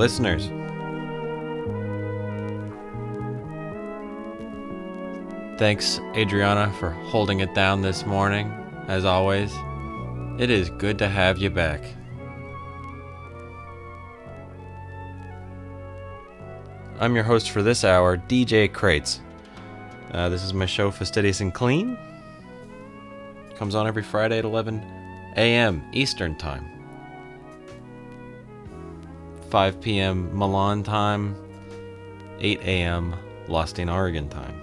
listeners. 0.00 0.46
Thanks, 5.58 6.00
Adriana, 6.16 6.72
for 6.80 6.88
holding 6.88 7.40
it 7.40 7.54
down 7.54 7.82
this 7.82 8.06
morning. 8.06 8.50
As 8.88 9.04
always, 9.04 9.52
it 10.38 10.48
is 10.48 10.70
good 10.70 10.98
to 11.00 11.08
have 11.08 11.36
you 11.36 11.50
back. 11.50 11.82
I'm 16.98 17.14
your 17.14 17.24
host 17.24 17.50
for 17.50 17.62
this 17.62 17.84
hour, 17.84 18.16
DJ 18.16 18.72
Crates. 18.72 19.20
Uh, 20.12 20.30
this 20.30 20.42
is 20.42 20.54
my 20.54 20.64
show, 20.64 20.90
Fastidious 20.90 21.42
and 21.42 21.52
Clean. 21.52 21.98
Comes 23.56 23.74
on 23.74 23.86
every 23.86 24.02
Friday 24.02 24.38
at 24.38 24.46
11 24.46 24.78
a.m. 25.36 25.84
Eastern 25.92 26.38
Time. 26.38 26.79
5 29.50 29.80
p.m. 29.80 30.36
Milan 30.36 30.84
time, 30.84 31.34
8 32.38 32.60
a.m. 32.60 33.16
Lostine 33.48 33.92
Oregon 33.92 34.28
time. 34.28 34.54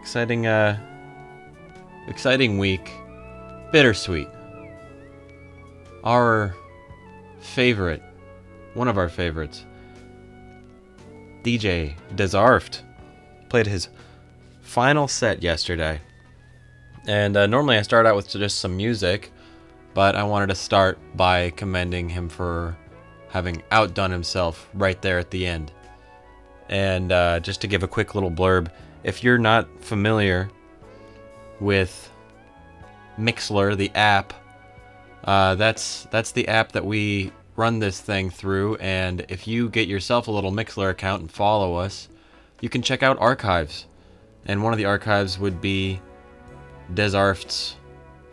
Exciting, 0.00 0.46
uh, 0.46 0.78
exciting 2.08 2.58
week. 2.58 2.90
Bittersweet. 3.70 4.28
Our 6.04 6.54
favorite, 7.40 8.02
one 8.74 8.88
of 8.88 8.96
our 8.96 9.08
favorites, 9.10 9.64
DJ 11.42 11.94
Desarft, 12.14 12.82
played 13.50 13.66
his 13.66 13.88
final 14.62 15.06
set 15.06 15.42
yesterday. 15.42 16.00
And 17.06 17.36
uh, 17.36 17.46
normally 17.46 17.76
I 17.76 17.82
start 17.82 18.06
out 18.06 18.16
with 18.16 18.28
just 18.28 18.58
some 18.58 18.76
music, 18.76 19.32
but 19.96 20.14
I 20.14 20.24
wanted 20.24 20.48
to 20.48 20.54
start 20.54 20.98
by 21.14 21.48
commending 21.56 22.10
him 22.10 22.28
for 22.28 22.76
having 23.28 23.62
outdone 23.70 24.10
himself 24.10 24.68
right 24.74 25.00
there 25.00 25.18
at 25.18 25.30
the 25.30 25.46
end. 25.46 25.72
And 26.68 27.10
uh, 27.10 27.40
just 27.40 27.62
to 27.62 27.66
give 27.66 27.82
a 27.82 27.88
quick 27.88 28.14
little 28.14 28.30
blurb, 28.30 28.70
if 29.04 29.24
you're 29.24 29.38
not 29.38 29.66
familiar 29.82 30.50
with 31.60 32.10
Mixlr, 33.18 33.74
the 33.74 33.90
app, 33.94 34.34
uh, 35.24 35.54
that's 35.54 36.06
that's 36.10 36.32
the 36.32 36.46
app 36.46 36.72
that 36.72 36.84
we 36.84 37.32
run 37.56 37.78
this 37.78 37.98
thing 37.98 38.28
through. 38.28 38.76
And 38.76 39.24
if 39.30 39.48
you 39.48 39.70
get 39.70 39.88
yourself 39.88 40.28
a 40.28 40.30
little 40.30 40.52
Mixlr 40.52 40.90
account 40.90 41.22
and 41.22 41.32
follow 41.32 41.76
us, 41.76 42.10
you 42.60 42.68
can 42.68 42.82
check 42.82 43.02
out 43.02 43.16
archives. 43.18 43.86
And 44.44 44.62
one 44.62 44.74
of 44.74 44.78
the 44.78 44.84
archives 44.84 45.38
would 45.38 45.62
be 45.62 46.02
Desarft's 46.92 47.76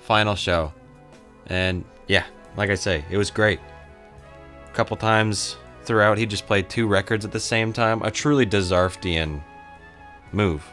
final 0.02 0.36
show. 0.36 0.74
And 1.48 1.84
yeah, 2.08 2.26
like 2.58 2.70
I 2.70 2.76
say, 2.76 3.04
it 3.10 3.18
was 3.18 3.32
great. 3.32 3.60
A 4.68 4.74
couple 4.74 4.98
times 4.98 5.58
throughout, 5.84 6.18
he 6.18 6.26
just 6.26 6.48
played 6.48 6.70
two 6.70 6.88
records 6.88 7.26
at 7.26 7.32
the 7.32 7.40
same 7.40 7.74
time. 7.74 8.02
A 8.02 8.12
truly 8.12 8.46
Desarftian 8.46 9.42
move. 10.32 10.64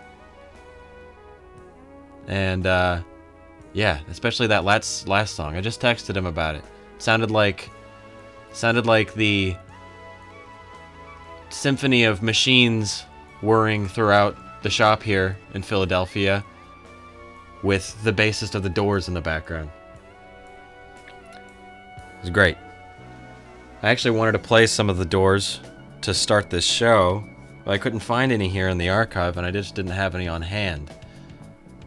And 2.26 2.66
uh, 2.66 3.02
yeah, 3.72 4.00
especially 4.08 4.48
that 4.48 4.64
last 4.64 5.08
last 5.08 5.34
song. 5.34 5.56
I 5.56 5.60
just 5.60 5.80
texted 5.80 6.16
him 6.16 6.26
about 6.26 6.54
it. 6.54 6.64
Sounded 6.98 7.30
like 7.30 7.70
sounded 8.52 8.86
like 8.86 9.14
the 9.14 9.56
symphony 11.50 12.04
of 12.04 12.22
machines 12.22 13.04
whirring 13.40 13.88
throughout 13.88 14.36
the 14.62 14.70
shop 14.70 15.02
here 15.02 15.36
in 15.54 15.62
Philadelphia 15.62 16.44
with 17.62 18.02
the 18.04 18.12
bassist 18.12 18.54
of 18.54 18.62
the 18.62 18.68
Doors 18.68 19.08
in 19.08 19.14
the 19.14 19.20
background. 19.20 19.70
Was 22.20 22.30
great. 22.30 22.56
I 23.82 23.88
actually 23.88 24.18
wanted 24.18 24.32
to 24.32 24.38
play 24.38 24.66
some 24.66 24.90
of 24.90 24.98
the 24.98 25.06
Doors 25.06 25.60
to 26.02 26.12
start 26.12 26.50
this 26.50 26.66
show, 26.66 27.24
but 27.64 27.72
I 27.72 27.78
couldn't 27.78 28.00
find 28.00 28.30
any 28.30 28.48
here 28.48 28.68
in 28.68 28.76
the 28.76 28.90
archive, 28.90 29.36
and 29.36 29.46
I 29.46 29.50
just 29.50 29.74
didn't 29.74 29.92
have 29.92 30.14
any 30.14 30.28
on 30.28 30.42
hand. 30.42 30.90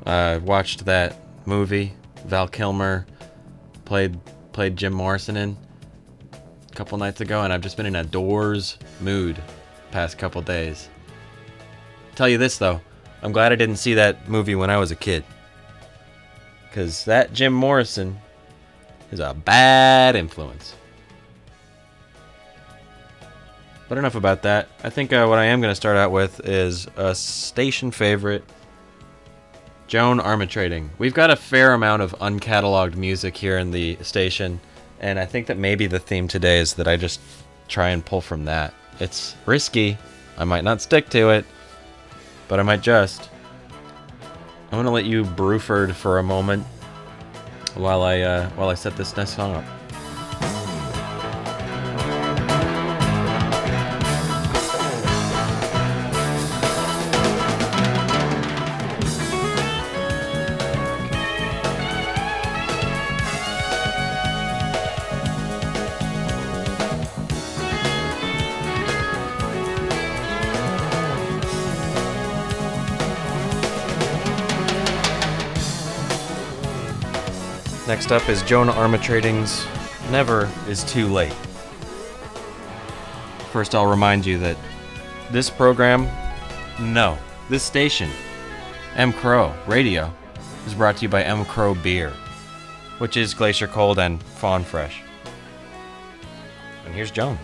I 0.05 0.37
watched 0.37 0.85
that 0.85 1.19
movie. 1.45 1.93
Val 2.25 2.47
Kilmer 2.47 3.05
played 3.85 4.19
played 4.53 4.77
Jim 4.77 4.93
Morrison 4.93 5.35
in 5.35 5.57
a 6.33 6.75
couple 6.75 6.97
nights 6.97 7.21
ago, 7.21 7.43
and 7.43 7.51
I've 7.51 7.61
just 7.61 7.77
been 7.77 7.85
in 7.85 7.95
a 7.95 8.03
Doors 8.03 8.77
mood 9.01 9.41
past 9.91 10.17
couple 10.17 10.41
days. 10.41 10.89
Tell 12.15 12.29
you 12.29 12.37
this 12.37 12.57
though, 12.57 12.81
I'm 13.21 13.31
glad 13.31 13.51
I 13.51 13.55
didn't 13.55 13.77
see 13.77 13.95
that 13.95 14.29
movie 14.29 14.55
when 14.55 14.69
I 14.69 14.77
was 14.77 14.91
a 14.91 14.95
kid. 14.95 15.23
Because 16.69 17.05
that 17.05 17.33
Jim 17.33 17.53
Morrison 17.53 18.17
is 19.13 19.19
a 19.19 19.33
bad 19.33 20.15
influence. 20.15 20.75
But 23.87 23.97
enough 23.97 24.15
about 24.15 24.41
that. 24.41 24.69
I 24.83 24.89
think 24.89 25.13
uh, 25.13 25.27
what 25.27 25.37
I 25.37 25.45
am 25.45 25.61
going 25.61 25.71
to 25.71 25.75
start 25.75 25.97
out 25.97 26.11
with 26.11 26.47
is 26.47 26.87
a 26.95 27.13
station 27.13 27.91
favorite 27.91 28.43
Joan 29.87 30.19
Armatrading. 30.19 30.89
We've 30.97 31.13
got 31.13 31.29
a 31.29 31.35
fair 31.35 31.73
amount 31.73 32.01
of 32.01 32.13
uncatalogued 32.19 32.95
music 32.95 33.37
here 33.37 33.59
in 33.59 33.69
the 33.69 33.97
station, 34.01 34.59
and 34.99 35.19
I 35.19 35.25
think 35.25 35.47
that 35.47 35.57
maybe 35.57 35.85
the 35.85 35.99
theme 35.99 36.27
today 36.27 36.59
is 36.59 36.73
that 36.75 36.87
I 36.87 36.97
just 36.97 37.19
try 37.67 37.89
and 37.89 38.03
pull 38.03 38.21
from 38.21 38.45
that. 38.45 38.73
It's 38.99 39.35
risky. 39.45 39.97
I 40.37 40.45
might 40.45 40.63
not 40.63 40.81
stick 40.81 41.09
to 41.09 41.29
it, 41.29 41.45
but 42.47 42.59
I 42.59 42.63
might 42.63 42.81
just. 42.81 43.29
I'm 44.71 44.79
gonna 44.79 44.89
let 44.89 45.05
you 45.05 45.23
Bruford 45.23 45.93
for 45.93 46.17
a 46.17 46.23
moment 46.23 46.65
while 47.75 48.01
I 48.01 48.21
uh, 48.21 48.49
while 48.51 48.69
I 48.69 48.75
set 48.75 48.95
this 48.95 49.15
next 49.17 49.35
song 49.35 49.55
up. 49.55 49.82
Up 78.13 78.29
is 78.29 78.43
Joan 78.43 78.67
Armatrading's 78.67 79.65
Never 80.11 80.47
is 80.67 80.83
Too 80.83 81.07
Late. 81.07 81.33
First, 83.51 83.73
I'll 83.73 83.87
remind 83.87 84.23
you 84.23 84.37
that 84.37 84.55
this 85.31 85.49
program, 85.49 86.07
no, 86.79 87.17
this 87.49 87.63
station, 87.63 88.11
M. 88.95 89.13
Crow 89.13 89.51
Radio, 89.67 90.13
is 90.67 90.75
brought 90.75 90.97
to 90.97 91.01
you 91.03 91.09
by 91.09 91.23
M. 91.23 91.43
Crow 91.45 91.73
Beer, 91.73 92.11
which 92.99 93.17
is 93.17 93.33
Glacier 93.33 93.67
Cold 93.67 93.97
and 93.97 94.21
Fawn 94.21 94.63
Fresh. 94.63 95.01
And 96.85 96.93
here's 96.93 97.09
Joan. 97.09 97.39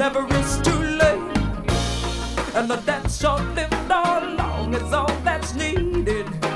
Never 0.00 0.26
is 0.34 0.58
too 0.62 0.82
late. 1.00 1.36
And 2.54 2.70
the 2.70 2.80
dance 2.86 3.20
short 3.20 3.42
lived 3.54 3.92
or 3.92 4.20
long 4.34 4.72
is 4.72 4.94
all 4.94 5.14
that's 5.24 5.52
needed. 5.54 6.49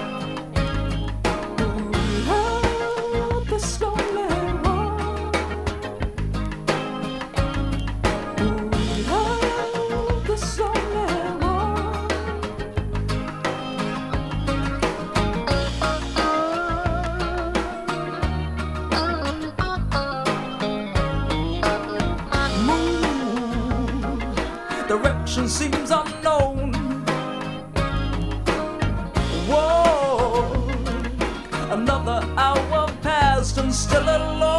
solution 25.35 25.49
seems 25.49 25.91
unknown. 25.91 26.73
Whoa, 29.49 30.69
another 31.71 32.25
hour 32.37 32.89
passed 33.03 33.59
and 33.59 33.75
still 33.75 34.03
alone. 34.03 34.54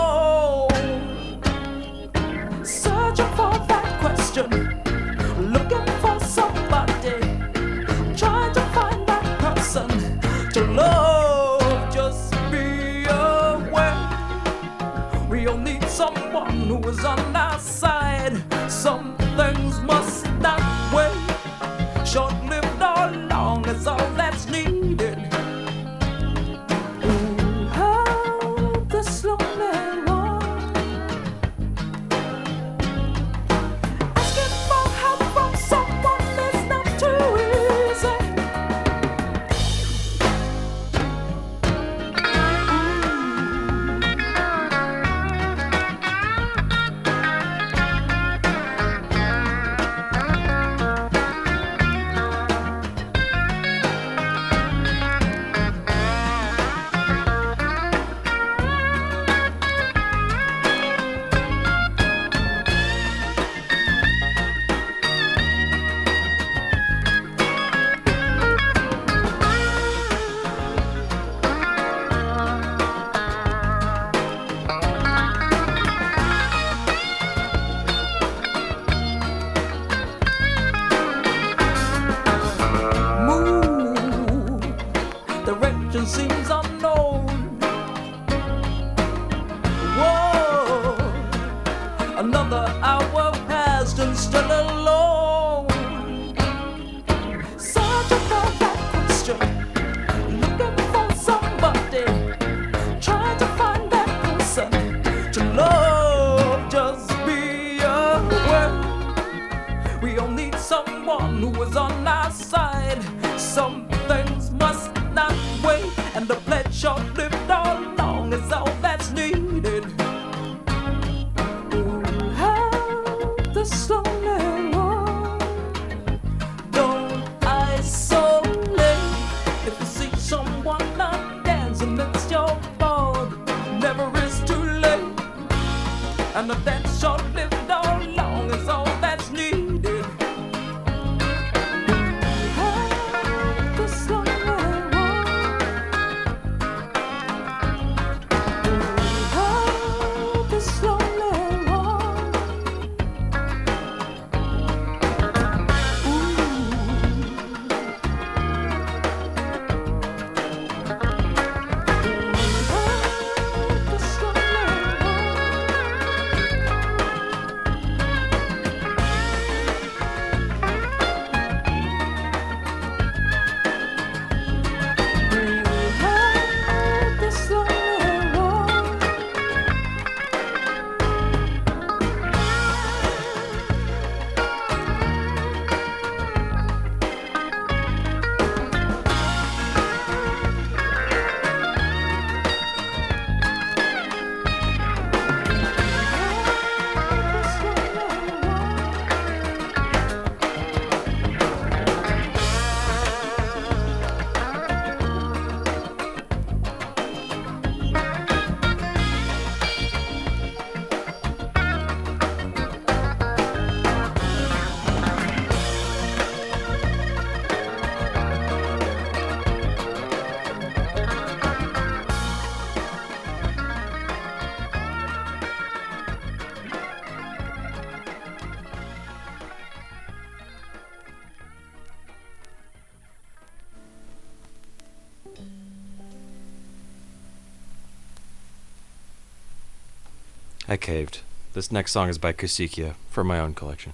caved. 240.86 241.22
This 241.54 241.72
next 241.72 241.94
song 241.94 242.10
is 242.10 242.20
by 242.20 242.32
Kusikia 242.32 242.94
from 243.10 243.26
my 243.26 243.40
own 243.40 243.56
collection. 243.56 243.94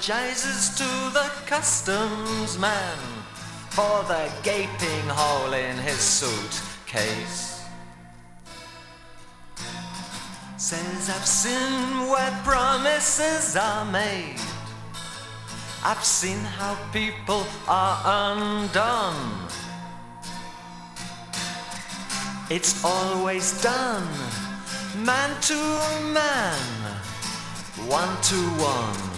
apologizes 0.00 0.74
to 0.76 1.12
the 1.12 1.30
customs 1.44 2.58
man 2.58 2.96
for 3.68 4.02
the 4.04 4.30
gaping 4.42 5.08
hole 5.08 5.52
in 5.52 5.76
his 5.76 5.98
suitcase. 5.98 7.62
Says 10.56 11.10
I've 11.10 11.26
seen 11.26 12.08
where 12.08 12.30
promises 12.44 13.56
are 13.56 13.84
made. 13.84 14.40
I've 15.84 16.02
seen 16.02 16.38
how 16.38 16.78
people 16.92 17.44
are 17.68 18.00
undone. 18.06 19.48
It's 22.48 22.82
always 22.82 23.62
done, 23.62 24.08
man 25.04 25.38
to 25.42 25.54
man, 26.14 26.56
one 27.86 28.22
to 28.22 28.36
one. 28.62 29.09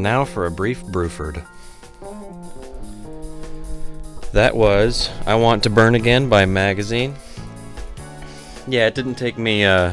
And 0.00 0.04
now 0.04 0.24
for 0.24 0.46
a 0.46 0.50
brief 0.50 0.82
Bruford. 0.82 1.44
That 4.32 4.56
was 4.56 5.10
I 5.26 5.34
Want 5.34 5.62
to 5.64 5.68
Burn 5.68 5.94
Again 5.94 6.30
by 6.30 6.46
Magazine. 6.46 7.14
Yeah, 8.66 8.86
it 8.86 8.94
didn't 8.94 9.16
take 9.16 9.36
me 9.36 9.66
uh 9.66 9.92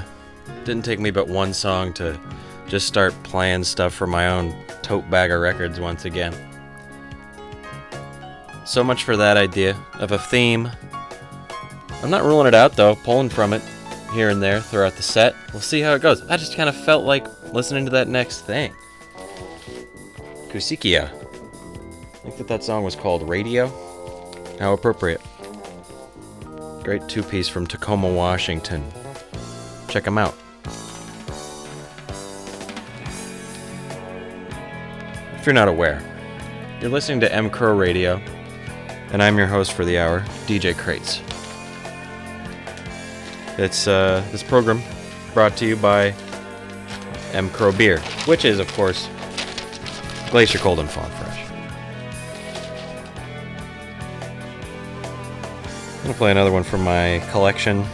didn't 0.63 0.85
take 0.85 1.01
me 1.01 1.11
but 1.11 1.27
one 1.27 1.53
song 1.53 1.91
to 1.95 2.17
just 2.69 2.87
start 2.87 3.13
playing 3.23 3.65
stuff 3.65 3.93
for 3.93 4.07
my 4.07 4.29
own 4.29 4.55
tote 4.81 5.09
bag 5.09 5.29
of 5.29 5.41
records 5.41 5.77
once 5.77 6.05
again. 6.05 6.33
So 8.63 8.85
much 8.85 9.03
for 9.03 9.17
that 9.17 9.35
idea 9.35 9.75
of 9.95 10.13
a 10.13 10.19
theme. 10.19 10.71
I'm 12.01 12.09
not 12.09 12.23
ruling 12.23 12.47
it 12.47 12.55
out 12.55 12.77
though, 12.77 12.95
pulling 12.95 13.27
from 13.27 13.51
it 13.51 13.61
here 14.13 14.29
and 14.29 14.41
there 14.41 14.61
throughout 14.61 14.95
the 14.95 15.03
set. 15.03 15.35
We'll 15.51 15.59
see 15.59 15.81
how 15.81 15.95
it 15.95 16.01
goes. 16.01 16.25
I 16.29 16.37
just 16.37 16.55
kind 16.55 16.69
of 16.69 16.77
felt 16.77 17.03
like 17.03 17.27
listening 17.51 17.83
to 17.83 17.91
that 17.91 18.07
next 18.07 18.45
thing. 18.45 18.73
Kusikia. 20.57 21.03
I 21.05 22.19
think 22.23 22.37
that 22.37 22.47
that 22.47 22.63
song 22.63 22.83
was 22.83 22.95
called 22.95 23.29
Radio. 23.29 23.67
How 24.59 24.73
appropriate. 24.73 25.21
Great 26.83 27.07
two 27.07 27.21
piece 27.21 27.47
from 27.47 27.67
Tacoma, 27.67 28.11
Washington. 28.11 28.83
Check 29.87 30.05
them 30.05 30.17
out. 30.17 30.33
If 35.35 35.45
you're 35.45 35.53
not 35.53 35.67
aware, 35.67 36.01
you're 36.81 36.89
listening 36.89 37.19
to 37.19 37.31
M 37.31 37.51
Crow 37.51 37.77
Radio, 37.77 38.19
and 39.11 39.21
I'm 39.21 39.37
your 39.37 39.45
host 39.45 39.73
for 39.73 39.85
the 39.85 39.99
hour, 39.99 40.21
DJ 40.47 40.75
Crates. 40.75 41.21
It's 43.59 43.87
uh, 43.87 44.25
this 44.31 44.41
program 44.41 44.81
brought 45.35 45.55
to 45.57 45.67
you 45.67 45.75
by 45.75 46.15
M 47.33 47.51
Crow 47.51 47.71
Beer, 47.71 47.99
which 48.25 48.43
is, 48.43 48.57
of 48.57 48.67
course, 48.73 49.07
Glacier 50.31 50.59
Cold 50.59 50.79
and 50.79 50.89
Fawn 50.89 51.09
Fresh. 51.11 51.45
I'm 55.97 56.03
gonna 56.03 56.13
play 56.13 56.31
another 56.31 56.51
one 56.51 56.63
from 56.63 56.83
my 56.83 57.23
collection. 57.31 57.85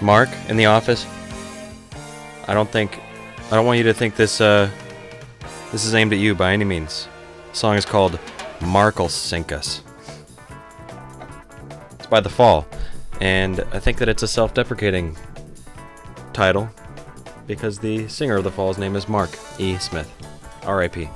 Mark 0.00 0.28
in 0.48 0.56
the 0.56 0.66
office. 0.66 1.06
I 2.46 2.54
don't 2.54 2.70
think, 2.70 3.00
I 3.46 3.50
don't 3.50 3.66
want 3.66 3.78
you 3.78 3.84
to 3.84 3.94
think 3.94 4.16
this 4.16 4.40
uh, 4.40 4.70
this 5.72 5.84
is 5.84 5.94
aimed 5.94 6.12
at 6.12 6.18
you 6.18 6.34
by 6.34 6.52
any 6.52 6.64
means. 6.64 7.08
The 7.50 7.56
song 7.56 7.76
is 7.76 7.84
called 7.84 8.18
Mark'll 8.60 9.08
Sink 9.08 9.50
Us. 9.50 9.82
It's 11.92 12.06
by 12.06 12.20
The 12.20 12.28
Fall, 12.28 12.66
and 13.20 13.60
I 13.72 13.78
think 13.78 13.98
that 13.98 14.08
it's 14.08 14.22
a 14.22 14.28
self 14.28 14.54
deprecating 14.54 15.16
title 16.32 16.68
because 17.46 17.78
the 17.78 18.08
singer 18.08 18.36
of 18.36 18.44
The 18.44 18.50
Fall's 18.50 18.78
name 18.78 18.96
is 18.96 19.08
Mark 19.08 19.30
E. 19.58 19.76
Smith. 19.78 20.10
R.I.P. 20.66 21.08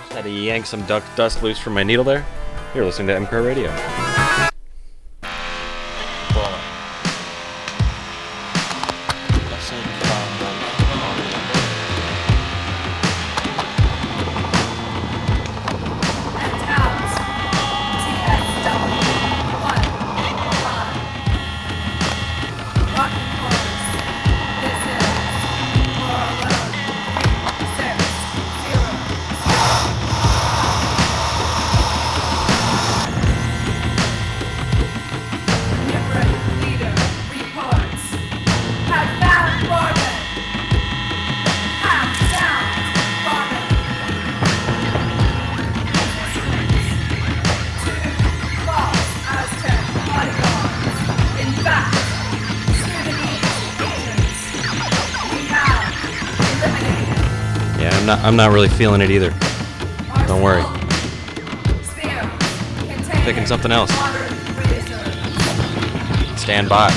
Just 0.00 0.12
had 0.12 0.24
to 0.24 0.30
yank 0.30 0.66
some 0.66 0.84
duck 0.86 1.02
dust 1.16 1.42
loose 1.42 1.58
from 1.58 1.74
my 1.74 1.82
needle 1.82 2.04
there. 2.04 2.24
You're 2.74 2.84
listening 2.84 3.08
to 3.08 3.14
MCR 3.14 3.44
Radio. 3.44 4.11
Not. 58.16 58.24
I'm 58.24 58.36
not 58.36 58.52
really 58.52 58.68
feeling 58.68 59.00
it 59.00 59.10
either. 59.10 59.30
Don't 60.26 60.42
worry. 60.42 60.64
Picking 63.24 63.46
something 63.46 63.70
else. 63.70 63.90
Stand 66.40 66.68
by. 66.68 66.92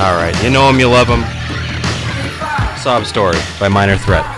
All 0.00 0.16
right, 0.16 0.34
you 0.42 0.50
know 0.50 0.68
him, 0.68 0.80
you 0.80 0.88
love 0.88 1.06
him. 1.06 1.41
Sob 2.82 3.06
Story 3.06 3.38
by 3.60 3.68
Minor 3.68 3.96
Threat. 3.96 4.31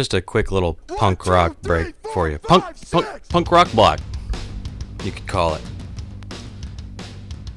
Just 0.00 0.14
a 0.14 0.22
quick 0.22 0.50
little 0.50 0.78
punk 0.96 1.26
rock 1.26 1.60
break 1.60 1.94
for 2.14 2.30
you. 2.30 2.38
Punk, 2.38 2.64
punk, 2.90 3.06
punk 3.28 3.52
rock 3.52 3.70
block. 3.72 4.00
You 5.04 5.12
could 5.12 5.26
call 5.26 5.56
it. 5.56 5.60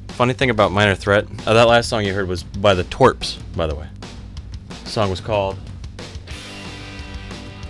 Funny 0.09 0.33
thing 0.33 0.49
about 0.49 0.73
Minor 0.73 0.93
Threat, 0.93 1.25
uh, 1.47 1.53
that 1.53 1.69
last 1.69 1.87
song 1.87 2.03
you 2.03 2.13
heard 2.13 2.27
was 2.27 2.43
by 2.43 2.73
the 2.73 2.83
Torps, 2.83 3.37
by 3.55 3.65
the 3.65 3.75
way. 3.75 3.87
The 4.83 4.89
song 4.89 5.09
was 5.09 5.21
called 5.21 5.57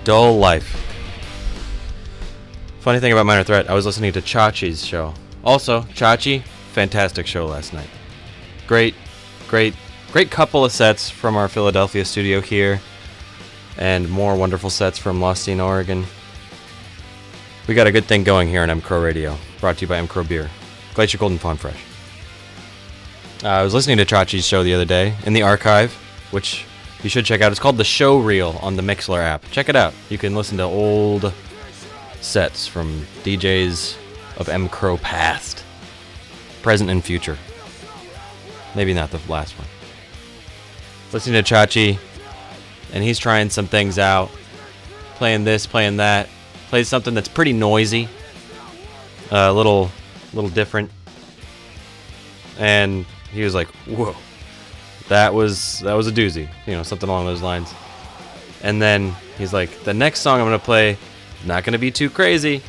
Dull 0.05 0.39
Life. 0.39 0.83
Funny 2.79 2.99
thing 2.99 3.11
about 3.11 3.27
Minor 3.27 3.43
Threat, 3.43 3.69
I 3.69 3.75
was 3.75 3.85
listening 3.85 4.11
to 4.13 4.21
Chachi's 4.21 4.83
show. 4.83 5.13
Also, 5.43 5.81
Chachi, 5.93 6.41
fantastic 6.71 7.27
show 7.27 7.45
last 7.45 7.73
night. 7.73 7.89
Great, 8.65 8.95
great, 9.47 9.75
great 10.11 10.31
couple 10.31 10.65
of 10.65 10.71
sets 10.71 11.11
from 11.11 11.35
our 11.35 11.47
Philadelphia 11.47 12.03
studio 12.03 12.41
here 12.41 12.81
and 13.77 14.09
more 14.09 14.35
wonderful 14.35 14.69
sets 14.69 14.97
from 14.97 15.19
Lostine, 15.19 15.63
Oregon. 15.63 16.05
We 17.67 17.75
got 17.75 17.87
a 17.87 17.91
good 17.91 18.05
thing 18.05 18.23
going 18.23 18.47
here 18.47 18.61
on 18.61 18.69
M 18.69 18.81
Crow 18.81 19.01
Radio, 19.01 19.37
brought 19.59 19.77
to 19.77 19.81
you 19.81 19.87
by 19.87 19.97
M 19.97 20.07
Crow 20.07 20.23
Beer, 20.23 20.49
Glacier 20.93 21.17
Golden 21.17 21.37
Farm 21.37 21.57
Fresh. 21.57 21.81
Uh, 23.43 23.47
I 23.47 23.63
was 23.63 23.73
listening 23.73 23.97
to 23.97 24.05
Chachi's 24.05 24.45
show 24.45 24.63
the 24.63 24.73
other 24.73 24.85
day 24.85 25.15
in 25.25 25.33
the 25.33 25.41
archive, 25.41 25.93
which 26.31 26.65
you 27.03 27.09
should 27.09 27.25
check 27.25 27.41
out. 27.41 27.51
It's 27.51 27.59
called 27.59 27.77
the 27.77 27.83
Show 27.83 28.19
Reel 28.19 28.57
on 28.61 28.75
the 28.75 28.81
Mixlr 28.81 29.19
app. 29.19 29.43
Check 29.51 29.69
it 29.69 29.75
out. 29.75 29.93
You 30.09 30.17
can 30.17 30.35
listen 30.35 30.57
to 30.57 30.63
old 30.63 31.33
sets 32.21 32.67
from 32.67 33.05
DJs 33.23 33.97
of 34.37 34.49
M 34.49 34.69
Crow 34.69 34.97
past, 34.97 35.63
present, 36.61 36.89
and 36.89 37.03
future. 37.03 37.37
Maybe 38.75 38.93
not 38.93 39.11
the 39.11 39.19
last 39.29 39.57
one. 39.57 39.67
Listening 41.11 41.43
to 41.43 41.53
Chachi, 41.53 41.99
and 42.93 43.03
he's 43.03 43.19
trying 43.19 43.49
some 43.49 43.67
things 43.67 43.99
out, 43.99 44.29
playing 45.15 45.43
this, 45.43 45.65
playing 45.65 45.97
that, 45.97 46.29
plays 46.69 46.87
something 46.87 47.13
that's 47.13 47.27
pretty 47.27 47.51
noisy, 47.51 48.07
a 49.31 49.51
little, 49.51 49.91
little 50.33 50.49
different, 50.49 50.91
and 52.57 53.05
he 53.31 53.43
was 53.43 53.55
like, 53.55 53.67
"Whoa, 53.87 54.15
that 55.09 55.33
was 55.33 55.79
that 55.79 55.93
was 55.93 56.07
a 56.07 56.11
doozy," 56.11 56.47
you 56.65 56.73
know, 56.73 56.83
something 56.83 57.09
along 57.09 57.25
those 57.25 57.41
lines. 57.41 57.73
And 58.61 58.81
then 58.81 59.15
he's 59.37 59.51
like, 59.51 59.83
"The 59.83 59.93
next 59.93 60.21
song 60.21 60.39
I'm 60.39 60.45
gonna 60.45 60.59
play, 60.59 60.97
not 61.43 61.63
gonna 61.63 61.79
be 61.79 61.91
too 61.91 62.09
crazy." 62.09 62.61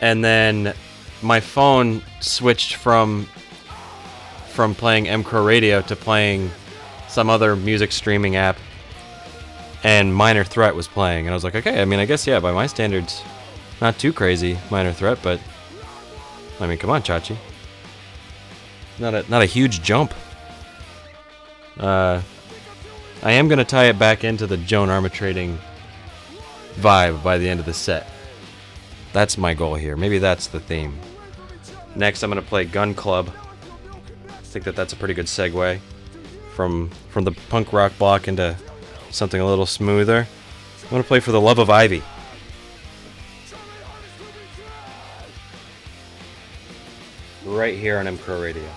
And 0.00 0.24
then 0.24 0.74
my 1.20 1.40
phone 1.40 2.02
switched 2.20 2.74
from 2.74 3.28
from 4.52 4.74
playing 4.74 5.08
M 5.08 5.22
Crow 5.22 5.44
Radio 5.44 5.80
to 5.82 5.96
playing 5.96 6.50
some 7.12 7.28
other 7.28 7.54
music 7.54 7.92
streaming 7.92 8.36
app, 8.36 8.56
and 9.84 10.14
Minor 10.14 10.44
Threat 10.44 10.74
was 10.74 10.88
playing, 10.88 11.26
and 11.26 11.30
I 11.30 11.34
was 11.34 11.44
like, 11.44 11.54
okay, 11.54 11.82
I 11.82 11.84
mean, 11.84 12.00
I 12.00 12.06
guess 12.06 12.26
yeah, 12.26 12.40
by 12.40 12.52
my 12.52 12.66
standards, 12.66 13.22
not 13.82 13.98
too 13.98 14.14
crazy 14.14 14.58
Minor 14.70 14.94
Threat, 14.94 15.18
but 15.22 15.38
I 16.58 16.66
mean, 16.66 16.78
come 16.78 16.88
on, 16.88 17.02
Chachi, 17.02 17.36
not 18.98 19.14
a 19.14 19.30
not 19.30 19.42
a 19.42 19.46
huge 19.46 19.82
jump. 19.82 20.14
Uh, 21.78 22.22
I 23.22 23.32
am 23.32 23.46
gonna 23.46 23.64
tie 23.64 23.86
it 23.86 23.98
back 23.98 24.24
into 24.24 24.46
the 24.46 24.56
Joan 24.56 24.88
Armatrading 24.88 25.58
vibe 26.76 27.22
by 27.22 27.36
the 27.36 27.48
end 27.48 27.60
of 27.60 27.66
the 27.66 27.74
set. 27.74 28.08
That's 29.12 29.36
my 29.36 29.52
goal 29.52 29.74
here. 29.74 29.96
Maybe 29.96 30.18
that's 30.18 30.46
the 30.46 30.60
theme. 30.60 30.98
Next, 31.94 32.22
I'm 32.22 32.30
gonna 32.30 32.40
play 32.40 32.64
Gun 32.64 32.94
Club. 32.94 33.28
I 34.28 34.32
think 34.44 34.64
that 34.64 34.76
that's 34.76 34.94
a 34.94 34.96
pretty 34.96 35.12
good 35.12 35.26
segue 35.26 35.78
from 36.54 36.88
from 37.10 37.24
the 37.24 37.32
punk 37.48 37.72
rock 37.72 37.92
block 37.98 38.28
into 38.28 38.56
something 39.10 39.40
a 39.40 39.46
little 39.46 39.66
smoother. 39.66 40.26
I'm 40.84 40.90
gonna 40.90 41.02
play 41.02 41.20
for 41.20 41.32
the 41.32 41.40
love 41.40 41.58
of 41.58 41.70
Ivy. 41.70 42.02
Right 47.44 47.78
here 47.78 47.98
on 47.98 48.06
M 48.06 48.18
Crow 48.18 48.40
Radio. 48.40 48.68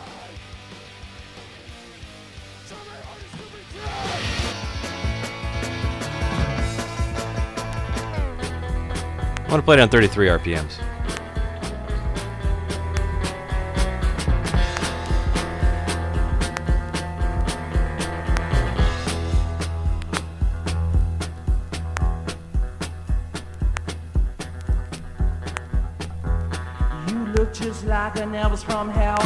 I 9.37 9.47
want 9.49 9.61
to 9.61 9.65
play 9.65 9.77
it 9.77 9.79
on 9.79 9.89
33 9.89 10.27
RPMs. 10.27 10.84
and 28.25 28.37
I 28.37 28.47
was 28.47 28.63
from 28.63 28.89
hell. 28.89 29.17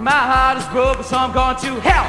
My 0.00 0.10
heart 0.10 0.58
is 0.58 0.66
broken, 0.66 1.04
so 1.04 1.16
I'm 1.16 1.32
going 1.32 1.56
to 1.58 1.80
hell. 1.80 2.08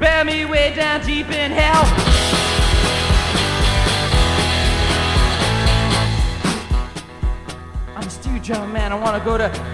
Bear 0.00 0.24
me 0.24 0.46
way 0.46 0.74
down 0.74 1.04
deep 1.04 1.28
in 1.30 1.50
hell. 1.50 1.84
I'm 7.94 8.06
a 8.06 8.10
steel 8.10 8.66
man, 8.68 8.90
I 8.92 8.94
wanna 8.98 9.22
go 9.22 9.36
to 9.36 9.73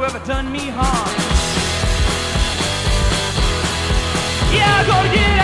who 0.00 0.06
ever 0.06 0.18
done 0.20 0.50
me 0.50 0.70
harm. 0.72 1.10
Yeah, 4.54 4.80
I 4.80 4.86
gotta 4.86 5.08
get 5.14 5.39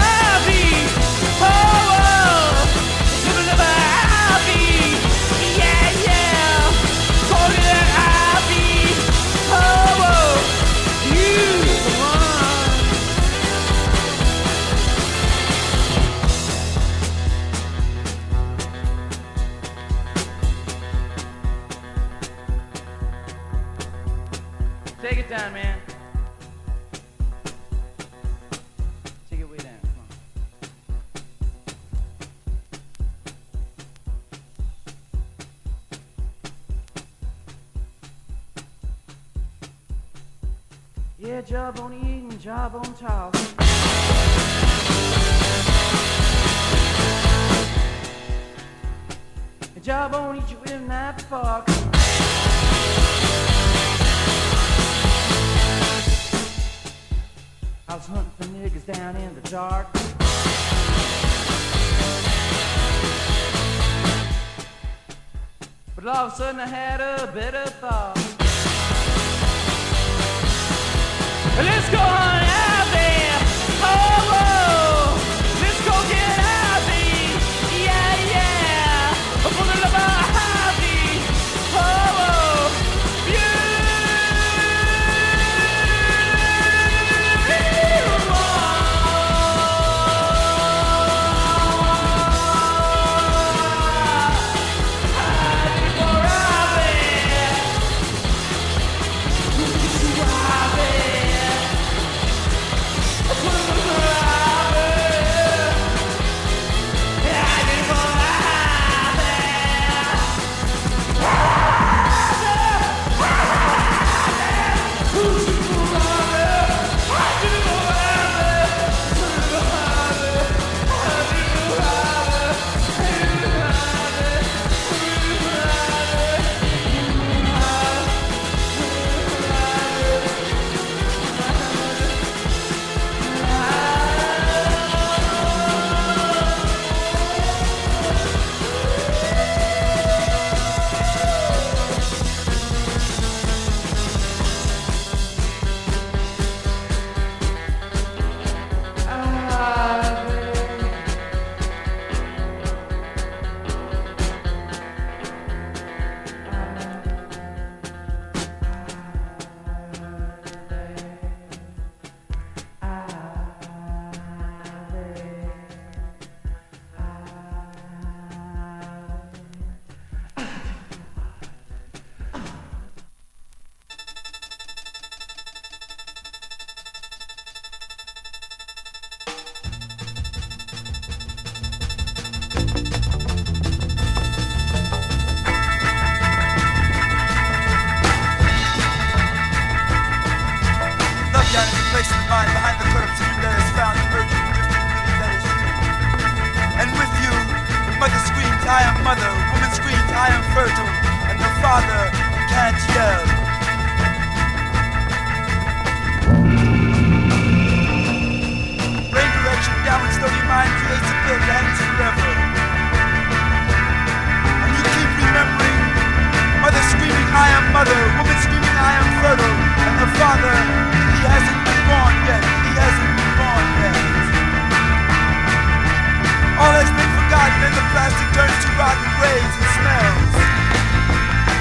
turns 228.37 228.53
to 228.61 228.69
rotten 228.77 229.11
ways 229.17 229.53
and 229.57 229.69
smells. 229.81 230.35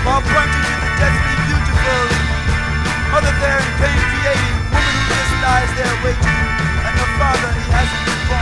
While 0.03 0.23
pointing 0.27 0.63
to 0.67 0.75
the 0.83 0.91
deathly 0.99 1.35
beautiful, 1.47 2.03
mother 3.15 3.31
there 3.39 3.59
in 3.63 3.71
pain 3.79 3.99
creating, 4.11 4.55
woman 4.75 4.95
who 4.99 5.07
just 5.07 5.33
lies 5.39 5.71
there 5.79 5.95
waiting, 6.03 6.41
and 6.83 6.93
her 6.99 7.11
father 7.15 7.49
he 7.55 7.63
hasn't 7.71 8.03
been 8.03 8.21
born. 8.27 8.34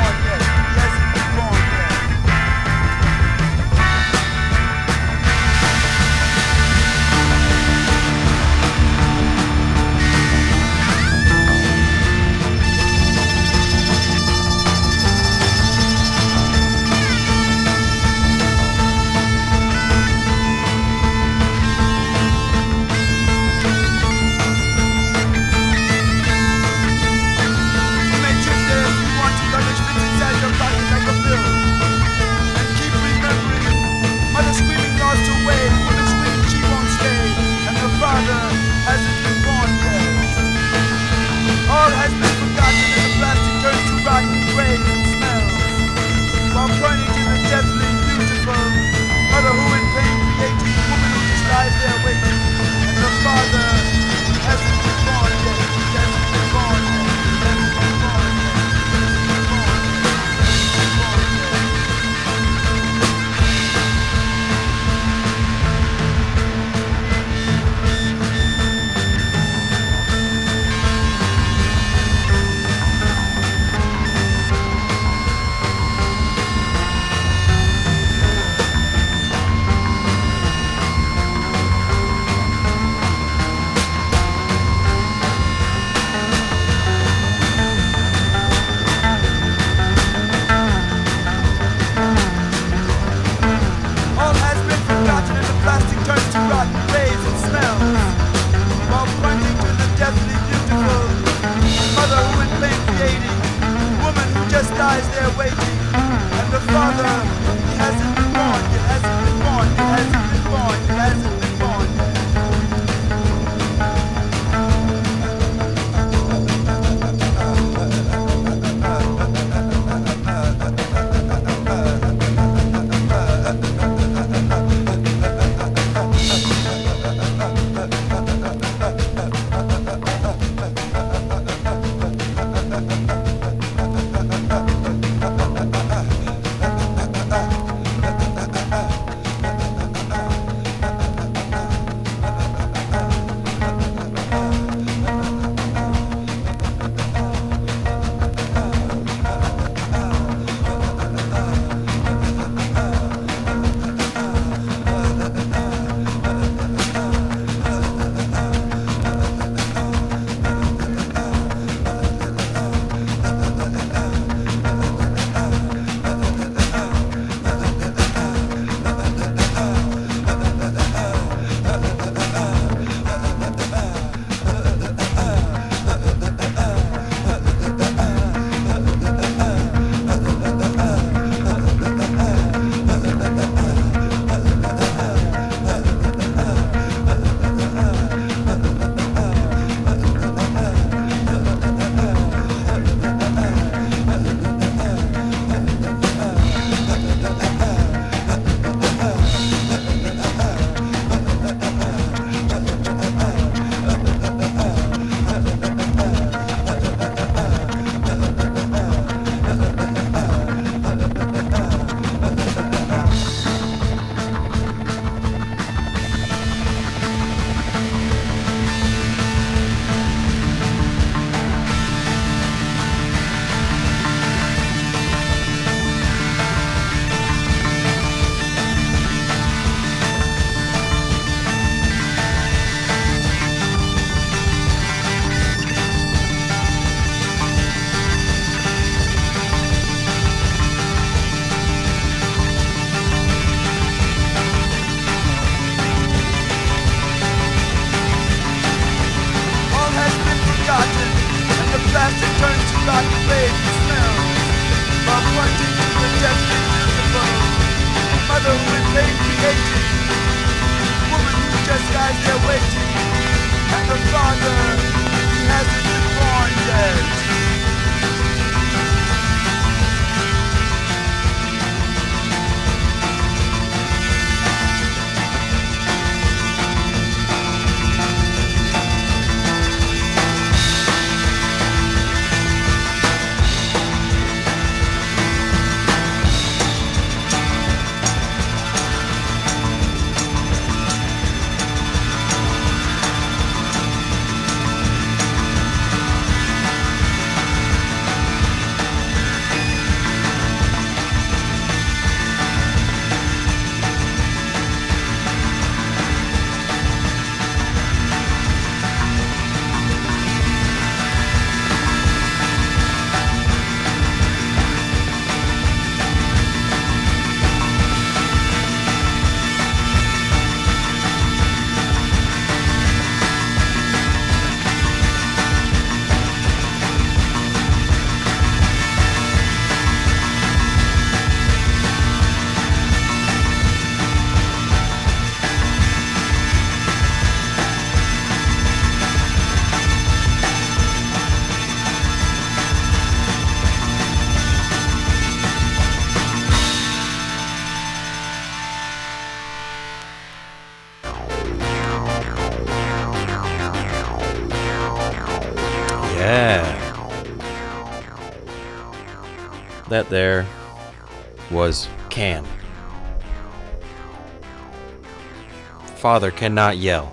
Father 366.14 366.30
cannot 366.30 366.78
yell. 366.78 367.12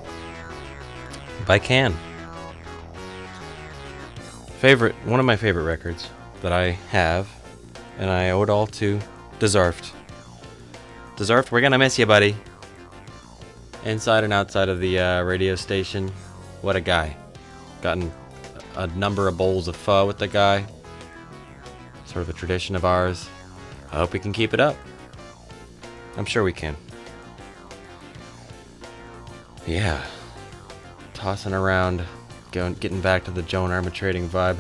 By 1.46 1.59
Can. 1.59 1.94
Favorite, 4.59 4.94
one 5.07 5.18
of 5.18 5.24
my 5.24 5.36
favorite 5.36 5.62
records 5.62 6.11
that 6.42 6.53
I 6.53 6.72
have, 6.90 7.26
and 7.98 8.11
I 8.11 8.28
owe 8.28 8.42
it 8.42 8.51
all 8.51 8.66
to 8.66 9.01
Deserved. 9.38 9.90
Deserved, 11.16 11.51
we're 11.51 11.62
gonna 11.62 11.78
miss 11.78 11.98
you, 11.98 12.05
buddy. 12.05 12.36
Inside 13.86 14.22
and 14.22 14.34
outside 14.34 14.68
of 14.68 14.80
the 14.80 14.98
uh, 14.98 15.22
radio 15.22 15.55
station, 15.55 16.12
what 16.61 16.76
a 16.76 16.80
guy. 16.82 17.16
Gotten 17.80 18.12
a 18.76 18.86
number 18.88 19.28
of 19.28 19.38
bowls 19.38 19.66
of 19.66 19.76
pho 19.76 20.07
with 20.07 20.18
the 20.18 20.28
guy. 20.28 20.66
Sort 22.05 22.20
of 22.20 22.28
a 22.28 22.34
tradition 22.34 22.76
of 22.76 22.84
ours. 22.84 23.30
I 23.92 23.96
hope 23.96 24.12
we 24.12 24.18
can 24.18 24.34
keep 24.34 24.53
it 24.53 24.61
up. 24.61 24.76
I'm 26.18 26.26
sure 26.26 26.44
we 26.44 26.53
can. 26.53 26.76
Yeah. 29.67 30.05
Tossing 31.15 31.53
around, 31.53 32.03
going, 32.53 32.75
getting 32.75 33.01
back 33.01 33.25
to 33.25 33.31
the 33.31 33.43
Joan 33.43 33.71
Armatrading 33.71 34.29
vibe. 34.29 34.57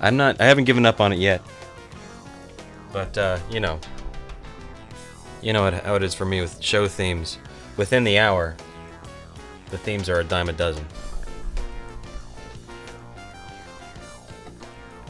I'm 0.00 0.16
not. 0.16 0.40
I 0.40 0.44
haven't 0.44 0.64
given 0.64 0.84
up 0.84 1.00
on 1.00 1.12
it 1.12 1.18
yet. 1.18 1.40
But 2.92 3.16
uh, 3.16 3.38
you 3.50 3.58
know, 3.58 3.80
you 5.42 5.52
know 5.52 5.70
how 5.70 5.94
it 5.94 6.02
is 6.02 6.14
for 6.14 6.24
me 6.24 6.40
with 6.40 6.62
show 6.62 6.86
themes. 6.86 7.38
Within 7.76 8.04
the 8.04 8.18
hour, 8.18 8.54
the 9.70 9.78
themes 9.78 10.08
are 10.08 10.20
a 10.20 10.24
dime 10.24 10.48
a 10.48 10.52
dozen. 10.52 10.86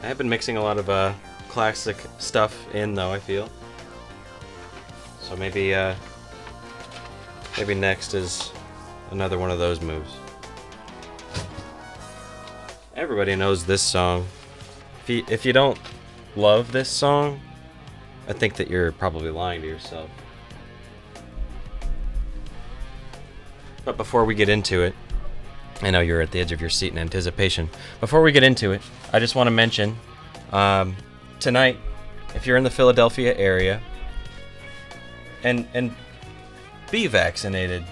I 0.03 0.07
have 0.07 0.17
been 0.17 0.29
mixing 0.29 0.57
a 0.57 0.63
lot 0.63 0.79
of 0.79 0.89
uh, 0.89 1.13
classic 1.49 1.97
stuff 2.19 2.73
in, 2.75 2.95
though. 2.95 3.11
I 3.11 3.19
feel. 3.19 3.51
So 5.21 5.37
maybe, 5.37 5.75
uh, 5.75 5.95
maybe 7.57 7.75
next 7.75 8.15
is 8.15 8.53
another 9.11 9.39
one 9.39 9.51
of 9.51 9.59
those 9.59 9.81
moves. 9.81 10.17
Everybody 12.97 13.35
knows 13.37 13.67
this 13.67 13.83
song. 13.83 14.27
If 15.03 15.11
you, 15.11 15.25
if 15.29 15.45
you 15.45 15.53
don't 15.53 15.79
love 16.37 16.73
this 16.73 16.89
song, 16.89 17.41
I 18.29 18.33
think 18.33 18.55
that 18.55 18.69
you're 18.69 18.93
probably 18.93 19.31
lying 19.31 19.61
to 19.63 19.67
yourself. 19.67 20.09
But 23.85 23.97
before 23.97 24.25
we 24.25 24.35
get 24.35 24.49
into 24.49 24.83
it, 24.83 24.95
I 25.83 25.91
know 25.91 26.01
you're 26.01 26.21
at 26.21 26.31
the 26.31 26.41
edge 26.41 26.53
of 26.53 26.61
your 26.61 26.71
seat 26.71 26.93
in 26.93 26.99
anticipation. 26.99 27.69
Before 28.01 28.23
we 28.23 28.33
get 28.33 28.43
into 28.43 28.73
it, 28.73 28.81
I 29.13 29.19
just 29.19 29.35
want 29.35 29.49
to 29.49 29.51
mention 29.51 29.97
um, 30.53 30.97
tonight, 31.41 31.77
if 32.35 32.47
you're 32.47 32.57
in 32.57 32.65
the 32.65 32.71
Philadelphia 32.71 33.37
area, 33.37 33.81
and 35.43 35.69
and 35.75 35.95
be 36.91 37.07
vaccinated 37.07 37.85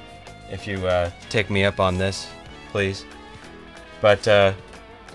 if 0.52 0.66
you 0.66 0.86
uh, 0.86 1.10
take 1.30 1.50
me 1.50 1.64
up 1.64 1.80
on 1.80 1.98
this, 1.98 2.28
please. 2.70 3.04
But 4.00 4.28
uh, 4.28 4.52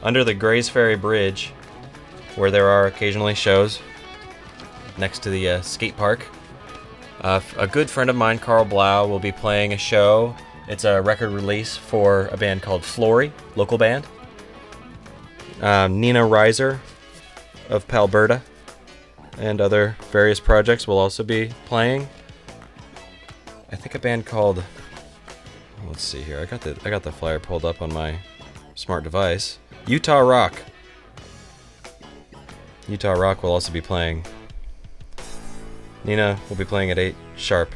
under 0.04 0.24
the 0.24 0.34
Grays 0.34 0.68
Ferry 0.68 0.98
Bridge, 0.98 1.54
where 2.36 2.52
there 2.52 2.68
are 2.68 2.88
occasionally 2.88 3.36
shows 3.36 3.80
next 4.98 5.20
to 5.24 5.30
the 5.30 5.50
uh, 5.50 5.62
skate 5.62 5.96
park, 5.96 6.26
uh, 7.22 7.40
a 7.58 7.68
good 7.68 7.90
friend 7.90 8.10
of 8.10 8.16
mine, 8.16 8.40
Carl 8.40 8.66
Blau, 8.66 9.08
will 9.08 9.20
be 9.20 9.32
playing 9.32 9.74
a 9.74 9.78
show. 9.78 10.36
It's 10.68 10.84
a 10.84 11.02
record 11.02 11.30
release 11.30 11.78
for 11.78 12.28
a 12.32 12.38
band 12.38 12.62
called 12.62 12.84
Florry, 12.84 13.32
local 13.56 13.78
band. 13.78 14.06
Um, 15.62 16.00
Nina 16.00 16.22
Ryser 16.22 16.80
of 17.70 17.88
Palberta 17.88 18.42
and 19.38 19.62
other 19.62 19.96
various 20.12 20.40
projects 20.40 20.88
will 20.88 20.98
also 20.98 21.24
be 21.24 21.52
playing. 21.66 22.08
I 23.72 23.76
think 23.76 23.96
a 23.96 24.00
band 24.00 24.26
called 24.26 24.64
let's 25.86 26.02
see 26.02 26.22
here. 26.22 26.40
I 26.40 26.46
got 26.46 26.62
the 26.62 26.78
I 26.84 26.90
got 26.90 27.04
the 27.04 27.12
flyer 27.12 27.40
pulled 27.40 27.66
up 27.66 27.82
on 27.82 27.94
my 27.94 28.20
smart 28.76 29.04
device. 29.04 29.60
Utah 29.86 30.20
Rock. 30.20 30.62
Utah 32.88 33.14
Rock 33.14 33.44
will 33.44 33.52
also 33.52 33.72
be 33.72 33.82
playing. 33.82 34.26
Nina 36.04 36.40
will 36.48 36.56
be 36.56 36.66
playing 36.66 36.92
at 36.92 36.98
8 36.98 37.16
sharp. 37.36 37.74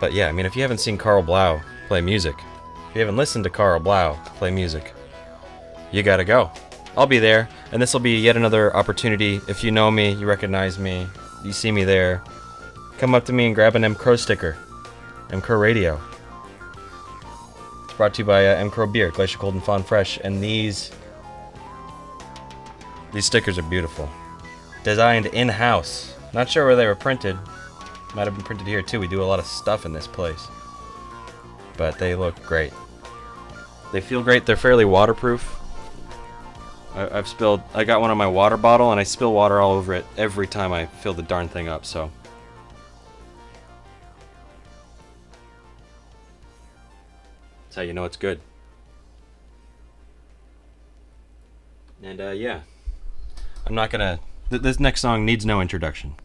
But 0.00 0.12
yeah, 0.12 0.28
I 0.28 0.32
mean, 0.32 0.46
if 0.46 0.56
you 0.56 0.62
haven't 0.62 0.78
seen 0.78 0.96
Carl 0.96 1.22
Blau 1.22 1.60
play 1.88 2.00
music, 2.00 2.34
if 2.88 2.94
you 2.94 3.00
haven't 3.00 3.16
listened 3.16 3.44
to 3.44 3.50
Carl 3.50 3.80
Blau 3.80 4.14
play 4.36 4.50
music, 4.50 4.94
you 5.92 6.02
gotta 6.02 6.24
go. 6.24 6.50
I'll 6.96 7.06
be 7.06 7.18
there, 7.18 7.48
and 7.72 7.82
this 7.82 7.92
will 7.92 8.00
be 8.00 8.18
yet 8.18 8.36
another 8.36 8.74
opportunity. 8.74 9.40
If 9.48 9.62
you 9.62 9.70
know 9.70 9.90
me, 9.90 10.12
you 10.12 10.26
recognize 10.26 10.78
me, 10.78 11.06
you 11.44 11.52
see 11.52 11.70
me 11.70 11.84
there, 11.84 12.22
come 12.98 13.14
up 13.14 13.24
to 13.26 13.32
me 13.32 13.46
and 13.46 13.54
grab 13.54 13.76
an 13.76 13.84
M 13.84 13.94
Crow 13.94 14.16
sticker. 14.16 14.56
M 15.30 15.42
Radio. 15.42 16.00
It's 17.84 17.92
brought 17.94 18.14
to 18.14 18.22
you 18.22 18.24
by 18.24 18.46
uh, 18.46 18.86
Beer, 18.86 19.10
Glacier 19.10 19.38
Cold 19.38 19.54
and 19.54 19.62
Fawn 19.62 19.82
Fresh, 19.82 20.18
and 20.24 20.42
these 20.42 20.90
these 23.12 23.26
stickers 23.26 23.58
are 23.58 23.62
beautiful. 23.62 24.08
Designed 24.84 25.26
in 25.26 25.48
house. 25.48 26.14
Not 26.32 26.48
sure 26.48 26.64
where 26.64 26.76
they 26.76 26.86
were 26.86 26.94
printed. 26.94 27.36
Might 28.14 28.26
have 28.26 28.34
been 28.34 28.44
printed 28.44 28.66
here 28.66 28.80
too. 28.80 29.00
We 29.00 29.08
do 29.08 29.22
a 29.22 29.24
lot 29.24 29.38
of 29.38 29.46
stuff 29.46 29.84
in 29.84 29.92
this 29.92 30.06
place. 30.06 30.46
But 31.76 31.98
they 31.98 32.14
look 32.14 32.42
great. 32.42 32.72
They 33.92 34.00
feel 34.00 34.22
great. 34.22 34.46
They're 34.46 34.56
fairly 34.56 34.84
waterproof. 34.86 35.58
I, 36.94 37.18
I've 37.18 37.28
spilled. 37.28 37.60
I 37.74 37.84
got 37.84 38.00
one 38.00 38.10
on 38.10 38.16
my 38.16 38.26
water 38.26 38.56
bottle, 38.56 38.92
and 38.92 39.00
I 39.00 39.04
spill 39.04 39.34
water 39.34 39.60
all 39.60 39.72
over 39.72 39.92
it 39.92 40.06
every 40.16 40.46
time 40.46 40.72
I 40.72 40.86
fill 40.86 41.12
the 41.12 41.22
darn 41.22 41.48
thing 41.48 41.68
up. 41.68 41.84
So. 41.84 42.10
How 47.78 47.84
you 47.84 47.92
know 47.92 48.04
it's 48.04 48.16
good. 48.16 48.40
And 52.02 52.20
uh, 52.20 52.30
yeah, 52.30 52.62
I'm 53.66 53.74
not 53.74 53.90
gonna. 53.90 54.18
Th- 54.50 54.60
this 54.60 54.80
next 54.80 55.00
song 55.00 55.24
needs 55.24 55.46
no 55.46 55.60
introduction. 55.60 56.16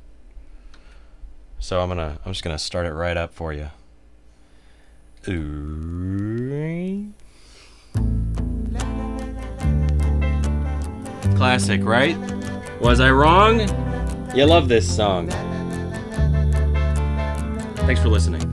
So 1.60 1.80
I'm 1.80 1.90
gonna. 1.90 2.20
I'm 2.26 2.32
just 2.32 2.44
gonna 2.44 2.58
start 2.58 2.88
it 2.88 2.94
right 2.94 3.16
up 3.16 3.36
for 3.36 3.54
you. 3.54 3.70
Ooh. 5.28 7.14
Classic, 11.36 11.84
right? 11.84 12.18
Was 12.82 13.00
I 13.00 13.12
wrong? 13.12 13.60
You 14.36 14.46
love 14.46 14.68
this 14.68 14.94
song. 14.94 15.30
Thanks 17.86 18.02
for 18.02 18.10
listening. 18.10 18.53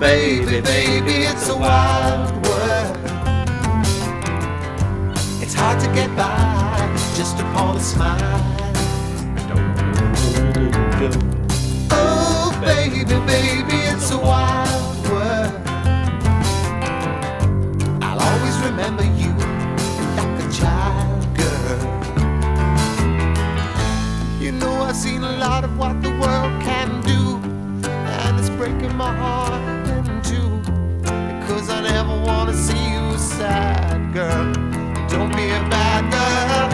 Baby, 0.00 0.62
baby, 0.62 1.12
it's 1.30 1.48
a 1.50 1.56
wild 1.56 2.32
world. 2.46 2.96
It's 5.42 5.52
hard 5.52 5.78
to 5.80 5.86
get 5.92 6.08
by 6.16 6.78
just 7.14 7.38
upon 7.38 7.76
a 7.76 7.80
smile. 7.80 8.40
Oh, 11.90 12.58
baby, 12.64 13.04
baby, 13.04 13.76
it's 13.92 14.10
a 14.10 14.18
wild 14.18 15.08
world. 15.10 15.52
I'll 18.02 18.20
always 18.20 18.56
remember 18.68 19.04
you 19.04 19.32
like 20.16 20.34
a 20.44 20.48
child 20.50 21.22
girl. 21.36 21.82
You 24.40 24.52
know, 24.52 24.82
I've 24.82 24.96
seen 24.96 25.22
a 25.22 25.36
lot 25.36 25.64
of 25.64 25.76
what 25.78 26.02
the 26.02 26.10
world 26.22 26.62
can 26.62 27.02
do, 27.02 27.38
and 27.86 28.40
it's 28.40 28.48
breaking 28.48 28.96
my 28.96 29.14
heart 29.14 29.49
girl. 34.12 34.52
Don't 35.08 35.34
be 35.36 35.44
a 35.50 35.62
bad 35.70 36.02
girl. 36.10 36.68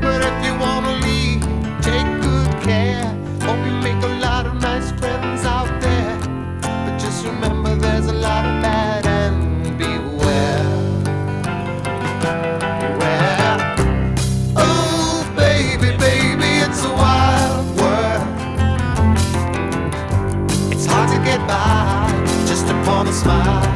But 0.00 0.22
if 0.22 0.44
you 0.44 0.54
wanna 0.58 0.92
leave, 1.06 1.42
take 1.82 2.06
good 2.22 2.50
care. 2.62 3.04
Hope 3.42 3.60
you 3.66 3.74
make 3.82 4.02
a 4.02 4.14
lot 4.20 4.46
of 4.46 4.54
nice 4.60 4.90
friends 4.92 5.44
out 5.44 5.68
there. 5.80 6.18
But 6.62 6.98
just 6.98 7.26
remember 7.26 7.74
there's 7.76 8.06
a 8.06 8.12
lot 8.12 8.46
of 8.46 8.62
bad 8.62 9.06
and 9.06 9.76
beware. 9.76 10.64
Beware. 12.80 13.58
Oh, 14.56 15.30
baby, 15.36 15.96
baby, 15.98 16.50
it's 16.66 16.82
a 16.84 16.92
wild 16.92 17.66
world. 17.78 18.26
It's 20.72 20.86
hard 20.86 21.10
to 21.10 21.18
get 21.24 21.40
by 21.46 22.10
just 22.46 22.66
upon 22.68 23.08
a 23.08 23.12
smile. 23.12 23.69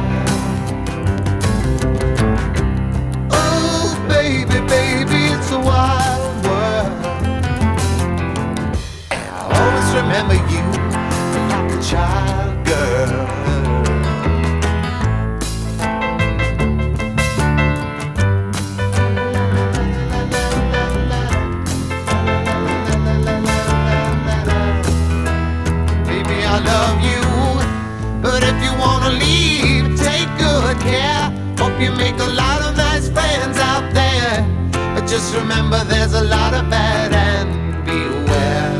Just 35.15 35.33
remember 35.33 35.81
there's 35.85 36.13
a 36.13 36.25
lot 36.25 36.53
of 36.53 36.69
bad 36.69 37.13
and 37.13 37.85
beware. 37.85 38.73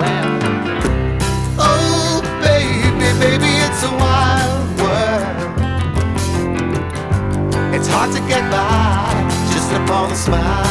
Well, 0.00 0.38
oh, 1.58 2.22
baby, 2.40 3.12
baby, 3.20 3.52
it's 3.66 3.82
a 3.82 3.92
wild 4.02 4.68
world. 4.80 5.36
It's 7.74 7.88
hard 7.88 8.10
to 8.16 8.20
get 8.20 8.50
by 8.50 9.12
just 9.52 9.70
upon 9.72 10.10
a 10.10 10.16
smile. 10.16 10.67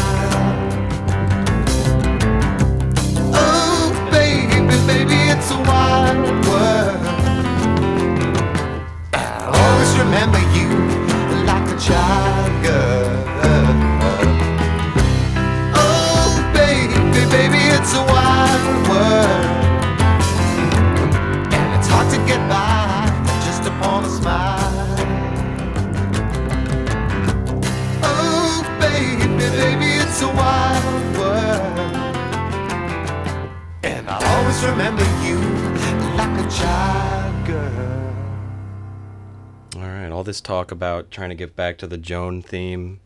Talk 40.68 40.72
about 40.74 41.10
trying 41.10 41.30
to 41.30 41.36
get 41.36 41.56
back 41.56 41.78
to 41.78 41.88
the 41.88 41.98
Joan 41.98 42.42
theme. 42.42 43.00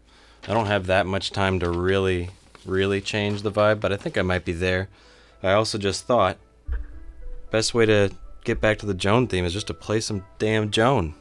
I 0.47 0.53
don't 0.53 0.65
have 0.65 0.87
that 0.87 1.05
much 1.05 1.29
time 1.29 1.59
to 1.59 1.69
really, 1.69 2.31
really 2.65 3.01
change 3.01 3.43
the 3.43 3.51
vibe, 3.51 3.79
but 3.79 3.93
I 3.93 3.97
think 3.97 4.17
I 4.17 4.23
might 4.23 4.45
be 4.45 4.51
there. 4.51 4.89
I 5.43 5.51
also 5.51 5.77
just 5.77 6.07
thought 6.07 6.37
best 7.51 7.75
way 7.75 7.85
to 7.85 8.09
get 8.45 8.59
back 8.59 8.79
to 8.79 8.87
the 8.87 8.95
Joan 8.95 9.27
theme 9.27 9.45
is 9.45 9.53
just 9.53 9.67
to 9.67 9.75
play 9.75 9.99
some 9.99 10.25
damn 10.39 10.71
Joan. 10.71 11.13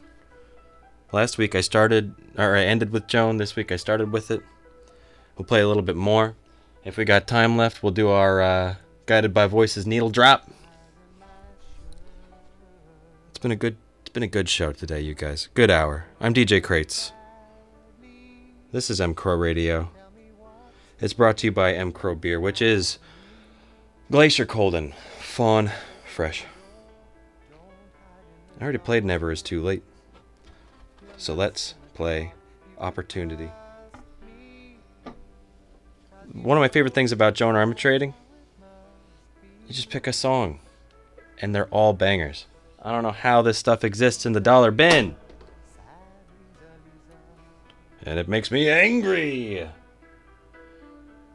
Last 1.13 1.37
week 1.37 1.55
I 1.55 1.61
started, 1.61 2.15
or 2.39 2.57
I 2.57 2.63
ended 2.63 2.91
with 2.91 3.07
Joan. 3.07 3.37
This 3.37 3.55
week 3.55 3.71
I 3.71 3.77
started 3.77 4.11
with 4.11 4.31
it. 4.31 4.41
We'll 5.37 5.45
play 5.45 5.61
a 5.61 5.69
little 5.69 5.83
bit 5.83 5.97
more. 5.97 6.37
If 6.87 6.97
we 6.97 7.05
got 7.05 7.27
time 7.27 7.59
left, 7.59 7.83
we'll 7.83 7.93
do 7.93 8.09
our 8.09 8.41
uh, 8.41 8.75
guided 9.05 9.35
by 9.35 9.47
voices 9.47 9.87
needle 9.87 10.09
drop. 10.09 10.49
It's 13.29 13.39
been 13.39 13.53
a 13.53 13.57
good 13.57 13.77
it's 14.11 14.15
been 14.15 14.25
a 14.25 14.27
good 14.27 14.49
show 14.49 14.73
today, 14.73 15.01
you 15.01 15.15
guys. 15.15 15.49
Good 15.55 15.71
hour. 15.71 16.07
I'm 16.21 16.35
DJ 16.35 16.61
Crates. 16.61 17.13
This 18.73 18.91
is 18.91 19.01
M 19.01 19.15
Crow 19.15 19.37
Radio. 19.37 19.89
It's 20.99 21.13
brought 21.13 21.37
to 21.37 21.47
you 21.47 21.53
by 21.53 21.75
M 21.75 21.93
Crow 21.93 22.17
Beer, 22.17 22.41
which 22.41 22.61
is 22.61 22.99
Glacier 24.11 24.47
Colden, 24.47 24.95
Fawn 25.21 25.71
Fresh. 26.05 26.45
I 28.59 28.65
already 28.65 28.79
played 28.79 29.05
Never 29.05 29.31
Is 29.31 29.43
Too 29.43 29.63
Late. 29.63 29.85
So 31.17 31.33
let's 31.33 31.75
play 31.95 32.33
Opportunity. 32.79 33.53
One 36.33 36.59
of 36.59 36.61
my 36.61 36.69
favorite 36.69 36.95
things 36.95 37.13
about 37.13 37.35
Joan 37.35 37.55
Armatrading, 37.55 38.13
you 39.69 39.73
just 39.73 39.89
pick 39.89 40.09
a 40.09 40.13
song, 40.13 40.59
and 41.41 41.55
they're 41.55 41.69
all 41.69 41.93
bangers. 41.93 42.47
I 42.83 42.93
don't 42.93 43.03
know 43.03 43.11
how 43.11 43.43
this 43.43 43.59
stuff 43.59 43.85
exists 43.85 44.25
in 44.25 44.33
the 44.33 44.41
dollar 44.41 44.71
bin. 44.71 45.15
And 48.05 48.19
it 48.19 48.27
makes 48.27 48.51
me 48.51 48.71
angry. 48.71 49.69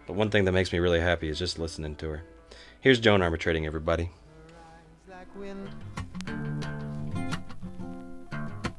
But 0.08 0.14
one 0.14 0.32
thing 0.32 0.46
that 0.46 0.52
makes 0.52 0.72
me 0.72 0.80
really 0.80 1.00
happy 1.00 1.30
is 1.30 1.38
just 1.38 1.60
listening 1.60 1.96
to 1.98 2.10
her. 2.10 2.24
Here's 2.82 3.00
Joan 3.00 3.22
Armatrading, 3.22 3.66
everybody. 3.66 4.10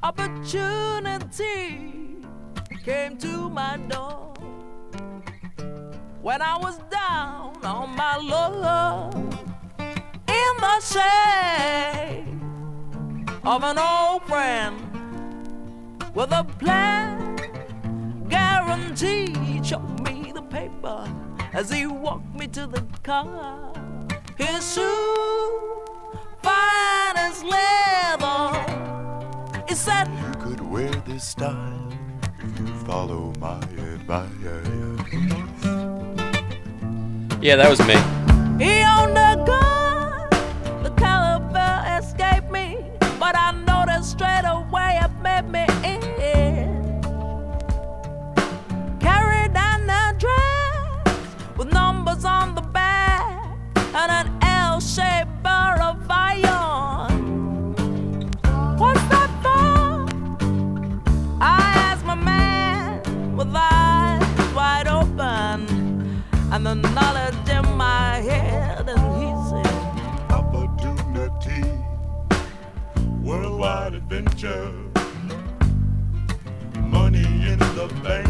Opportunity 0.02 2.16
came 2.84 3.16
to 3.18 3.48
my 3.50 3.76
door 3.88 4.34
when 6.20 6.42
I 6.42 6.58
was 6.58 6.78
down 6.90 7.64
on 7.64 7.96
my 7.96 8.16
luck 8.16 9.14
in 10.28 10.56
the 10.60 10.80
shade 10.80 12.35
of 13.46 13.62
an 13.62 13.78
old 13.78 14.24
friend 14.24 14.76
with 16.14 16.32
a 16.32 16.42
plan 16.58 17.36
guaranteed. 18.28 19.64
Showed 19.64 20.00
me 20.00 20.32
the 20.34 20.42
paper 20.42 21.08
as 21.52 21.70
he 21.70 21.86
walked 21.86 22.34
me 22.34 22.48
to 22.48 22.66
the 22.66 22.84
car. 23.04 23.72
His 24.36 24.74
shoe, 24.74 25.84
fine 26.42 27.16
as 27.16 27.44
leather. 27.44 28.50
He 29.68 29.74
said, 29.74 30.08
You 30.08 30.32
could 30.40 30.60
wear 30.60 30.90
this 31.06 31.22
style 31.22 31.88
if 32.40 32.58
you 32.58 32.66
follow 32.84 33.32
my 33.38 33.58
advice. 33.94 34.28
Yeah, 37.40 37.54
that 37.56 37.70
was 37.70 37.78
me. 37.86 37.94
He 38.58 38.82
owned 38.82 39.16
a 39.16 39.44
gun. 39.46 39.75
But 43.26 43.34
I 43.36 43.50
noticed 43.50 44.12
straight 44.12 44.44
away 44.46 45.00
it 45.02 45.10
made 45.20 45.48
me 45.50 45.66
in. 45.82 46.65
Adventure, 74.16 74.72
money 76.80 77.20
in 77.20 77.58
the 77.58 78.00
bank. 78.02 78.25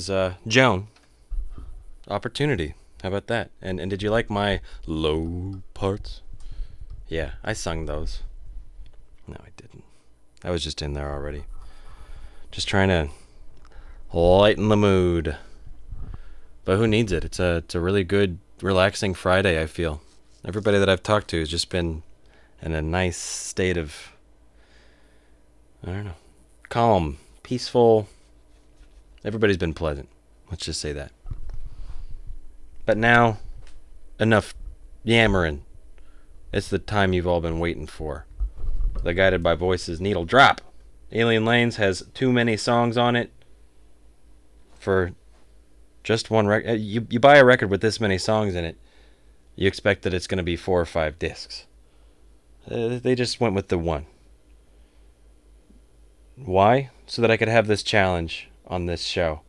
Was 0.00 0.08
uh, 0.08 0.34
Joan. 0.46 0.88
Opportunity. 2.08 2.72
How 3.02 3.08
about 3.08 3.26
that? 3.26 3.50
And 3.60 3.78
and 3.78 3.90
did 3.90 4.02
you 4.02 4.10
like 4.10 4.30
my 4.30 4.60
low 4.86 5.60
parts? 5.74 6.22
Yeah, 7.06 7.32
I 7.44 7.52
sung 7.52 7.84
those. 7.84 8.22
No, 9.26 9.36
I 9.44 9.50
didn't. 9.58 9.84
I 10.42 10.50
was 10.50 10.64
just 10.64 10.80
in 10.80 10.94
there 10.94 11.12
already. 11.12 11.44
Just 12.50 12.66
trying 12.66 12.88
to 12.88 13.10
lighten 14.16 14.70
the 14.70 14.76
mood. 14.76 15.36
But 16.64 16.78
who 16.78 16.86
needs 16.86 17.12
it? 17.12 17.22
It's 17.22 17.38
a 17.38 17.56
it's 17.56 17.74
a 17.74 17.80
really 17.80 18.04
good, 18.04 18.38
relaxing 18.62 19.12
Friday. 19.12 19.60
I 19.60 19.66
feel. 19.66 20.00
Everybody 20.46 20.78
that 20.78 20.88
I've 20.88 21.02
talked 21.02 21.28
to 21.28 21.40
has 21.40 21.50
just 21.50 21.68
been 21.68 22.02
in 22.62 22.72
a 22.72 22.80
nice 22.80 23.18
state 23.18 23.76
of 23.76 24.12
I 25.86 25.90
don't 25.90 26.04
know. 26.04 26.20
Calm, 26.70 27.18
peaceful. 27.42 28.08
Everybody's 29.24 29.56
been 29.56 29.74
pleasant. 29.74 30.08
Let's 30.50 30.64
just 30.64 30.80
say 30.80 30.92
that. 30.92 31.12
But 32.86 32.96
now, 32.96 33.38
enough 34.18 34.54
yammering. 35.04 35.64
It's 36.52 36.68
the 36.68 36.78
time 36.78 37.12
you've 37.12 37.26
all 37.26 37.40
been 37.40 37.60
waiting 37.60 37.86
for. 37.86 38.26
The 39.02 39.14
Guided 39.14 39.42
by 39.42 39.54
Voices 39.54 40.00
Needle 40.00 40.24
Drop. 40.24 40.60
Alien 41.12 41.44
Lanes 41.44 41.76
has 41.76 42.02
too 42.14 42.32
many 42.32 42.56
songs 42.56 42.96
on 42.96 43.16
it 43.16 43.32
for 44.78 45.12
just 46.02 46.30
one 46.30 46.46
record. 46.46 46.76
You, 46.76 47.06
you 47.10 47.20
buy 47.20 47.36
a 47.36 47.44
record 47.44 47.70
with 47.70 47.80
this 47.80 48.00
many 48.00 48.18
songs 48.18 48.54
in 48.54 48.64
it, 48.64 48.78
you 49.54 49.66
expect 49.66 50.02
that 50.02 50.14
it's 50.14 50.26
going 50.26 50.38
to 50.38 50.42
be 50.42 50.56
four 50.56 50.80
or 50.80 50.86
five 50.86 51.18
discs. 51.18 51.66
Uh, 52.70 52.98
they 52.98 53.14
just 53.14 53.40
went 53.40 53.54
with 53.54 53.68
the 53.68 53.78
one. 53.78 54.06
Why? 56.36 56.90
So 57.06 57.20
that 57.22 57.30
I 57.30 57.36
could 57.36 57.48
have 57.48 57.66
this 57.66 57.82
challenge 57.82 58.49
on 58.70 58.86
this 58.86 59.02
show. 59.02 59.40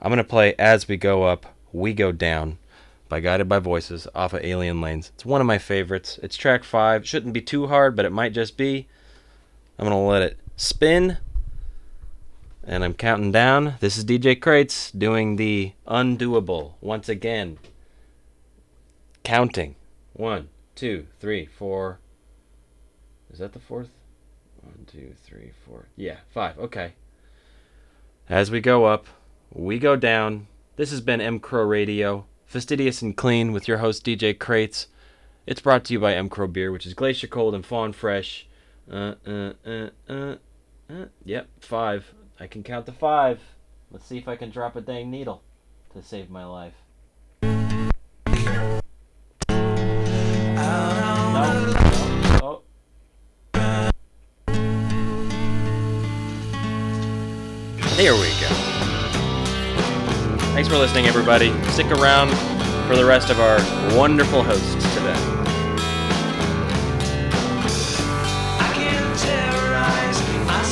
I'm 0.00 0.08
going 0.08 0.16
to 0.16 0.24
play 0.24 0.54
As 0.58 0.88
We 0.88 0.96
Go 0.96 1.24
Up, 1.24 1.54
We 1.72 1.92
Go 1.92 2.10
Down 2.10 2.58
by 3.08 3.20
Guided 3.20 3.48
by 3.48 3.58
Voices 3.58 4.08
off 4.14 4.32
of 4.32 4.42
Alien 4.42 4.80
Lanes. 4.80 5.12
It's 5.14 5.26
one 5.26 5.42
of 5.42 5.46
my 5.46 5.58
favorites. 5.58 6.18
It's 6.22 6.36
track 6.36 6.64
5. 6.64 7.06
Shouldn't 7.06 7.34
be 7.34 7.42
too 7.42 7.66
hard, 7.66 7.94
but 7.94 8.06
it 8.06 8.12
might 8.12 8.32
just 8.32 8.56
be. 8.56 8.88
I'm 9.78 9.86
going 9.86 9.96
to 9.96 10.08
let 10.08 10.22
it 10.22 10.38
spin. 10.56 11.18
And 12.64 12.82
I'm 12.82 12.94
counting 12.94 13.30
down. 13.30 13.74
This 13.80 13.98
is 13.98 14.04
DJ 14.04 14.40
Crates 14.40 14.90
doing 14.90 15.36
the 15.36 15.72
undoable 15.86 16.74
once 16.80 17.08
again. 17.08 17.58
Counting. 19.22 19.76
One, 20.14 20.48
two, 20.74 21.06
three, 21.20 21.46
four. 21.46 21.98
Is 23.30 23.38
that 23.38 23.52
the 23.52 23.58
fourth? 23.58 23.90
One, 24.62 24.86
two, 24.90 25.14
three, 25.24 25.52
four. 25.66 25.88
Yeah, 25.96 26.18
five. 26.32 26.58
Okay. 26.58 26.94
As 28.30 28.48
we 28.48 28.60
go 28.60 28.84
up, 28.84 29.06
we 29.52 29.80
go 29.80 29.96
down. 29.96 30.46
This 30.76 30.92
has 30.92 31.00
been 31.00 31.20
M 31.20 31.40
Crow 31.40 31.64
Radio, 31.64 32.26
fastidious 32.46 33.02
and 33.02 33.16
clean, 33.16 33.50
with 33.50 33.66
your 33.66 33.78
host 33.78 34.06
DJ 34.06 34.38
Crates. 34.38 34.86
It's 35.48 35.60
brought 35.60 35.84
to 35.86 35.94
you 35.94 35.98
by 35.98 36.14
M 36.14 36.28
Crow 36.28 36.46
Beer, 36.46 36.70
which 36.70 36.86
is 36.86 36.94
glacier 36.94 37.26
cold 37.26 37.56
and 37.56 37.66
fawn 37.66 37.92
fresh. 37.92 38.46
Uh, 38.88 39.14
uh, 39.26 39.52
uh, 39.66 39.88
uh, 40.08 40.36
uh. 40.88 41.06
Yep, 41.24 41.48
five. 41.58 42.14
I 42.38 42.46
can 42.46 42.62
count 42.62 42.86
to 42.86 42.92
five. 42.92 43.40
Let's 43.90 44.06
see 44.06 44.18
if 44.18 44.28
I 44.28 44.36
can 44.36 44.50
drop 44.50 44.76
a 44.76 44.80
dang 44.80 45.10
needle 45.10 45.42
to 45.92 46.00
save 46.00 46.30
my 46.30 46.44
life. 46.44 46.74
There 58.00 58.14
we 58.14 58.30
go. 58.40 58.48
Thanks 60.54 60.70
for 60.70 60.78
listening, 60.78 61.04
everybody. 61.04 61.52
Stick 61.64 61.90
around 61.90 62.30
for 62.88 62.96
the 62.96 63.04
rest 63.04 63.28
of 63.28 63.40
our 63.40 63.58
wonderful 63.94 64.42
hosts 64.42 64.72
today. 64.94 65.12
I 68.58 68.72
can 68.74 69.18
terrorize. 69.18 70.18
I 70.48 70.62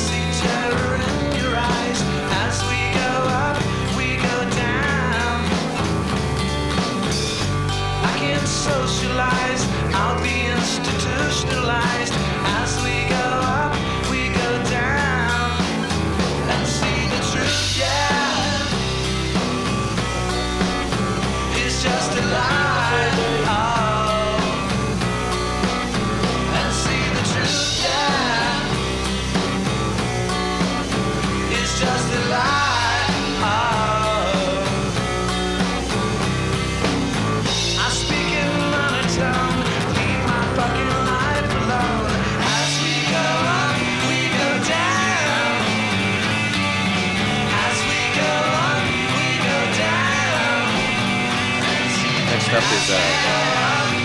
is 52.71 52.91
uh, 52.91 52.97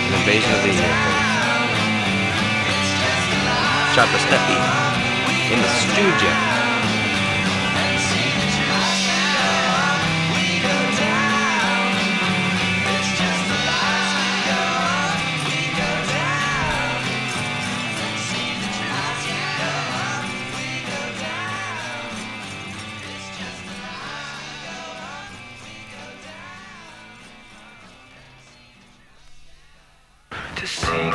an 0.09 0.15
invasion 0.15 0.51
of 0.55 0.63
the 0.63 0.73
universe. 0.73 1.25
Chopper 3.95 4.19
Steppy 4.25 4.59
in 5.53 5.61
the 5.61 5.69
studio. 5.69 6.54